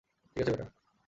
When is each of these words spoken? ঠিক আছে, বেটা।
ঠিক 0.35 0.41
আছে, 0.41 0.51
বেটা। 0.51 0.65